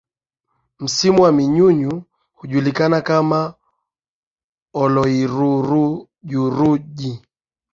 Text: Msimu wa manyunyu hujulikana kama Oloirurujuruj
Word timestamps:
Msimu 0.79 1.21
wa 1.21 1.31
manyunyu 1.31 2.03
hujulikana 2.33 3.01
kama 3.01 3.53
Oloirurujuruj 4.73 7.05